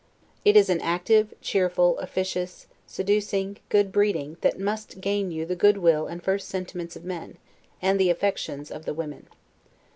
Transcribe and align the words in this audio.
It 0.43 0.57
is 0.57 0.71
an 0.71 0.81
active, 0.81 1.31
cheerful, 1.41 1.99
officious, 1.99 2.65
seducing, 2.87 3.57
good 3.69 3.91
breeding 3.91 4.37
that 4.41 4.59
must 4.59 4.99
gain 4.99 5.29
you 5.29 5.45
the 5.45 5.55
good 5.55 5.77
will 5.77 6.07
and 6.07 6.23
first 6.23 6.49
sentiments 6.49 6.95
of 6.95 7.03
men, 7.05 7.37
and 7.83 7.99
the 7.99 8.09
affections 8.09 8.71
of 8.71 8.85
the 8.85 8.95
women. 8.95 9.27